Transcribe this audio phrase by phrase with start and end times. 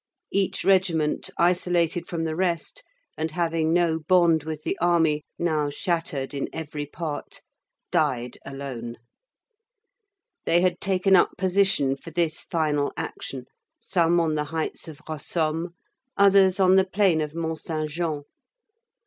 [0.31, 2.81] Each regiment, isolated from the rest,
[3.19, 7.41] and having no bond with the army, now shattered in every part,
[7.91, 8.97] died alone.
[10.45, 13.45] They had taken up position for this final action,
[13.79, 15.75] some on the heights of Rossomme,
[16.17, 18.23] others on the plain of Mont Saint Jean.